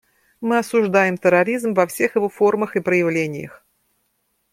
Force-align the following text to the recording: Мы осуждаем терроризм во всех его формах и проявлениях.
Мы 0.41 0.57
осуждаем 0.57 1.15
терроризм 1.15 1.75
во 1.75 1.85
всех 1.85 2.15
его 2.15 2.27
формах 2.27 2.75
и 2.75 2.79
проявлениях. 2.79 3.63